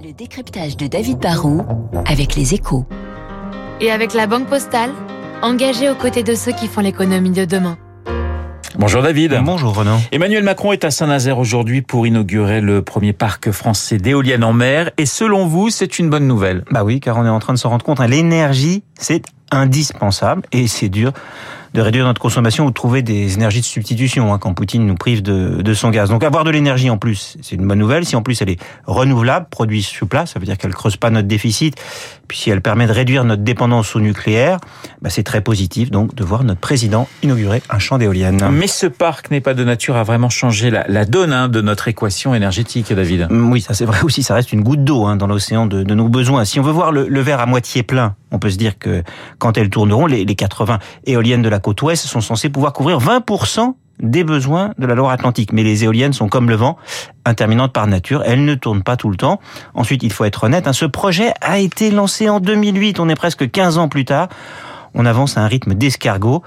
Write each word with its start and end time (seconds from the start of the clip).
Le 0.00 0.12
décryptage 0.14 0.78
de 0.78 0.86
David 0.86 1.18
Barrault 1.18 1.66
avec 2.06 2.34
les 2.34 2.54
échos. 2.54 2.86
Et 3.78 3.90
avec 3.90 4.14
la 4.14 4.26
Banque 4.26 4.46
Postale, 4.46 4.90
engagée 5.42 5.90
aux 5.90 5.94
côtés 5.94 6.22
de 6.22 6.34
ceux 6.34 6.52
qui 6.52 6.66
font 6.66 6.80
l'économie 6.80 7.30
de 7.30 7.44
demain. 7.44 7.76
Bonjour 8.78 9.02
David. 9.02 9.38
Bonjour 9.44 9.76
Renaud. 9.76 9.98
Emmanuel 10.10 10.44
Macron 10.44 10.72
est 10.72 10.84
à 10.84 10.90
Saint-Nazaire 10.90 11.38
aujourd'hui 11.38 11.82
pour 11.82 12.06
inaugurer 12.06 12.62
le 12.62 12.80
premier 12.80 13.12
parc 13.12 13.50
français 13.50 13.98
d'éoliennes 13.98 14.44
en 14.44 14.54
mer. 14.54 14.90
Et 14.96 15.04
selon 15.04 15.46
vous, 15.46 15.68
c'est 15.68 15.98
une 15.98 16.08
bonne 16.08 16.26
nouvelle? 16.26 16.64
Bah 16.70 16.84
oui, 16.84 16.98
car 16.98 17.18
on 17.18 17.26
est 17.26 17.28
en 17.28 17.38
train 17.38 17.52
de 17.52 17.58
se 17.58 17.66
rendre 17.66 17.84
compte, 17.84 18.00
hein, 18.00 18.06
l'énergie, 18.06 18.84
c'est 18.98 19.22
indispensable 19.50 20.42
et 20.52 20.68
c'est 20.68 20.88
dur 20.88 21.12
de 21.74 21.80
réduire 21.80 22.04
notre 22.04 22.20
consommation 22.20 22.66
ou 22.66 22.68
de 22.68 22.74
trouver 22.74 23.02
des 23.02 23.34
énergies 23.34 23.60
de 23.60 23.66
substitution 23.66 24.32
hein, 24.32 24.38
quand 24.38 24.52
Poutine 24.54 24.86
nous 24.86 24.94
prive 24.94 25.22
de, 25.22 25.62
de 25.62 25.74
son 25.74 25.90
gaz. 25.90 26.10
Donc 26.10 26.22
avoir 26.22 26.44
de 26.44 26.50
l'énergie 26.50 26.90
en 26.90 26.98
plus, 26.98 27.36
c'est 27.40 27.56
une 27.56 27.66
bonne 27.66 27.78
nouvelle. 27.78 28.04
Si 28.04 28.16
en 28.16 28.22
plus 28.22 28.40
elle 28.42 28.50
est 28.50 28.60
renouvelable, 28.86 29.46
produite 29.50 29.84
sur 29.84 30.08
place, 30.08 30.32
ça 30.32 30.38
veut 30.38 30.46
dire 30.46 30.58
qu'elle 30.58 30.74
creuse 30.74 30.96
pas 30.96 31.10
notre 31.10 31.28
déficit. 31.28 31.76
Puis 32.32 32.38
si 32.38 32.48
elle 32.48 32.62
permet 32.62 32.86
de 32.86 32.92
réduire 32.92 33.24
notre 33.24 33.42
dépendance 33.42 33.94
au 33.94 34.00
nucléaire, 34.00 34.56
bah 35.02 35.10
c'est 35.10 35.22
très 35.22 35.42
positif 35.42 35.90
donc 35.90 36.14
de 36.14 36.24
voir 36.24 36.44
notre 36.44 36.60
président 36.60 37.06
inaugurer 37.22 37.62
un 37.68 37.78
champ 37.78 37.98
d'éoliennes. 37.98 38.48
Mais 38.50 38.68
ce 38.68 38.86
parc 38.86 39.30
n'est 39.30 39.42
pas 39.42 39.52
de 39.52 39.62
nature 39.64 39.96
à 39.96 40.02
vraiment 40.02 40.30
changer 40.30 40.70
la, 40.70 40.86
la 40.88 41.04
donne 41.04 41.34
hein, 41.34 41.50
de 41.50 41.60
notre 41.60 41.88
équation 41.88 42.34
énergétique, 42.34 42.90
David. 42.90 43.26
Oui, 43.30 43.60
ça 43.60 43.74
c'est 43.74 43.84
vrai 43.84 44.00
aussi. 44.02 44.22
Ça 44.22 44.32
reste 44.32 44.50
une 44.50 44.62
goutte 44.62 44.82
d'eau 44.82 45.04
hein, 45.04 45.16
dans 45.16 45.26
l'océan 45.26 45.66
de, 45.66 45.82
de 45.82 45.94
nos 45.94 46.08
besoins. 46.08 46.46
Si 46.46 46.58
on 46.58 46.62
veut 46.62 46.72
voir 46.72 46.90
le, 46.90 47.06
le 47.06 47.20
verre 47.20 47.40
à 47.40 47.44
moitié 47.44 47.82
plein, 47.82 48.16
on 48.30 48.38
peut 48.38 48.48
se 48.48 48.56
dire 48.56 48.78
que 48.78 49.02
quand 49.36 49.58
elles 49.58 49.68
tourneront, 49.68 50.06
les, 50.06 50.24
les 50.24 50.34
80 50.34 50.78
éoliennes 51.04 51.42
de 51.42 51.50
la 51.50 51.58
côte 51.58 51.82
ouest 51.82 52.06
sont 52.06 52.22
censées 52.22 52.48
pouvoir 52.48 52.72
couvrir 52.72 52.98
20% 52.98 53.74
des 54.02 54.24
besoins 54.24 54.72
de 54.78 54.86
la 54.86 54.94
Loire-Atlantique. 54.94 55.52
Mais 55.52 55.62
les 55.62 55.84
éoliennes 55.84 56.12
sont 56.12 56.28
comme 56.28 56.48
le 56.48 56.56
vent, 56.56 56.76
interminantes 57.24 57.72
par 57.72 57.86
nature. 57.86 58.22
Elles 58.26 58.44
ne 58.44 58.54
tournent 58.54 58.82
pas 58.82 58.96
tout 58.96 59.10
le 59.10 59.16
temps. 59.16 59.40
Ensuite, 59.74 60.02
il 60.02 60.12
faut 60.12 60.24
être 60.24 60.44
honnête, 60.44 60.66
hein, 60.66 60.72
ce 60.72 60.86
projet 60.86 61.32
a 61.40 61.58
été 61.58 61.90
lancé 61.90 62.28
en 62.28 62.40
2008. 62.40 63.00
On 63.00 63.08
est 63.08 63.14
presque 63.14 63.50
15 63.50 63.78
ans 63.78 63.88
plus 63.88 64.04
tard. 64.04 64.28
On 64.94 65.06
avance 65.06 65.36
à 65.36 65.42
un 65.42 65.46
rythme 65.46 65.74
d'escargot. 65.74 66.42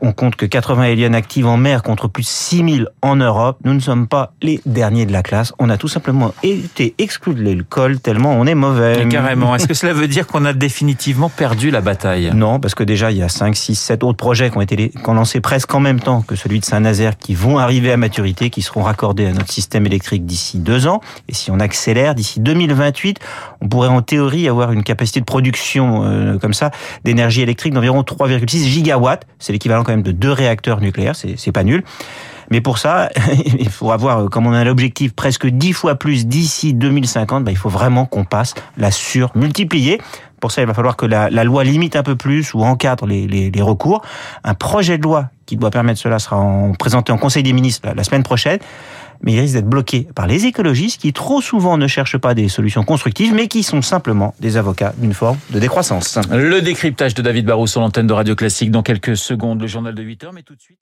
On 0.00 0.12
compte 0.12 0.36
que 0.36 0.46
80 0.46 0.84
éoliennes 0.84 1.14
actives 1.14 1.46
en 1.46 1.56
mer 1.56 1.82
contre 1.82 2.08
plus 2.08 2.22
de 2.22 2.28
6000 2.28 2.88
en 3.02 3.16
Europe. 3.16 3.58
Nous 3.64 3.74
ne 3.74 3.80
sommes 3.80 4.06
pas 4.06 4.32
les 4.42 4.60
derniers 4.66 5.06
de 5.06 5.12
la 5.12 5.22
classe. 5.22 5.52
On 5.58 5.68
a 5.68 5.76
tout 5.76 5.88
simplement 5.88 6.34
été 6.42 6.94
exclus 6.98 7.34
de 7.34 7.42
l'école 7.42 8.00
tellement 8.00 8.32
on 8.32 8.46
est 8.46 8.54
mauvais. 8.54 9.02
Et 9.02 9.08
carrément. 9.08 9.54
Est-ce 9.56 9.66
que 9.66 9.74
cela 9.74 9.92
veut 9.92 10.08
dire 10.08 10.26
qu'on 10.26 10.44
a 10.44 10.52
définitivement 10.52 11.28
perdu 11.28 11.70
la 11.70 11.80
bataille? 11.80 12.30
Non, 12.34 12.60
parce 12.60 12.74
que 12.74 12.84
déjà, 12.84 13.10
il 13.10 13.18
y 13.18 13.22
a 13.22 13.28
5, 13.28 13.54
6, 13.54 13.74
7 13.74 14.04
autres 14.04 14.16
projets 14.16 14.50
qui 14.50 14.56
ont 14.56 14.60
été 14.60 14.74
qui 14.90 15.08
ont 15.08 15.14
lancé 15.14 15.40
presque 15.40 15.74
en 15.74 15.80
même 15.80 16.00
temps 16.00 16.22
que 16.22 16.36
celui 16.36 16.60
de 16.60 16.64
Saint-Nazaire 16.64 17.18
qui 17.18 17.34
vont 17.34 17.58
arriver 17.58 17.92
à 17.92 17.96
maturité, 17.96 18.50
qui 18.50 18.62
seront 18.62 18.82
raccordés 18.82 19.26
à 19.26 19.32
notre 19.32 19.52
système 19.52 19.86
électrique 19.86 20.24
d'ici 20.24 20.58
deux 20.58 20.86
ans. 20.86 21.00
Et 21.28 21.34
si 21.34 21.50
on 21.50 21.60
accélère, 21.60 22.14
d'ici 22.14 22.40
2028, 22.40 23.18
on 23.60 23.68
pourrait 23.68 23.88
en 23.88 24.02
théorie 24.02 24.48
avoir 24.48 24.72
une 24.72 24.82
capacité 24.82 25.20
de 25.20 25.24
production 25.24 26.04
euh, 26.04 26.38
comme 26.38 26.54
ça 26.54 26.70
d'énergie 27.04 27.42
électrique 27.42 27.73
d'environ 27.74 28.02
3,6 28.02 28.64
gigawatts. 28.64 29.26
C'est 29.38 29.52
l'équivalent 29.52 29.84
quand 29.84 29.92
même 29.92 30.02
de 30.02 30.12
deux 30.12 30.32
réacteurs 30.32 30.80
nucléaires, 30.80 31.14
c'est 31.16 31.52
pas 31.52 31.64
nul. 31.64 31.84
Mais 32.50 32.60
pour 32.60 32.78
ça, 32.78 33.10
il 33.58 33.68
faut 33.68 33.90
avoir, 33.90 34.28
comme 34.30 34.46
on 34.46 34.52
a 34.52 34.64
l'objectif 34.64 35.12
presque 35.14 35.46
dix 35.46 35.72
fois 35.72 35.94
plus 35.96 36.26
d'ici 36.26 36.74
2050, 36.74 37.44
bah, 37.44 37.50
il 37.50 37.56
faut 37.56 37.68
vraiment 37.68 38.06
qu'on 38.06 38.24
passe 38.24 38.54
la 38.76 38.90
surmultiplier. 38.90 40.00
Pour 40.44 40.52
ça, 40.52 40.60
il 40.60 40.66
va 40.66 40.74
falloir 40.74 40.98
que 40.98 41.06
la, 41.06 41.30
loi 41.42 41.64
limite 41.64 41.96
un 41.96 42.02
peu 42.02 42.16
plus 42.16 42.52
ou 42.52 42.64
encadre 42.64 43.06
les, 43.06 43.62
recours. 43.62 44.02
Un 44.44 44.52
projet 44.52 44.98
de 44.98 45.02
loi 45.02 45.30
qui 45.46 45.56
doit 45.56 45.70
permettre 45.70 45.98
cela 45.98 46.18
sera 46.18 46.36
en, 46.36 46.74
présenté 46.74 47.12
en 47.12 47.16
Conseil 47.16 47.42
des 47.42 47.54
ministres 47.54 47.88
la, 47.88 47.94
la 47.94 48.04
semaine 48.04 48.22
prochaine 48.22 48.58
mais 49.22 49.32
il 49.32 49.40
risque 49.40 49.54
d'être 49.54 49.68
bloqué 49.68 50.06
par 50.14 50.26
les 50.26 50.44
écologistes 50.44 51.00
qui 51.00 51.14
trop 51.14 51.40
souvent 51.40 51.78
ne 51.78 51.86
cherchent 51.86 52.18
pas 52.18 52.34
des 52.34 52.48
solutions 52.48 52.84
constructives, 52.84 53.32
mais 53.32 53.48
qui 53.48 53.62
sont 53.62 53.80
simplement 53.80 54.34
des 54.38 54.58
avocats 54.58 54.92
d'une 54.98 55.14
forme 55.14 55.38
de 55.50 55.58
décroissance. 55.58 56.18
Le 56.30 56.60
décryptage 56.60 57.14
de 57.14 57.22
David 57.22 57.46
Barrou 57.46 57.66
sur 57.66 57.80
l'antenne 57.80 58.06
de 58.06 58.12
Radio 58.12 58.34
Classique 58.34 58.70
dans 58.70 58.82
quelques 58.82 59.16
secondes, 59.16 59.62
le 59.62 59.66
journal 59.66 59.94
de 59.94 60.02
8 60.02 60.24
heures, 60.24 60.32
mais 60.34 60.42
tout 60.42 60.54
de 60.54 60.60
suite... 60.60 60.78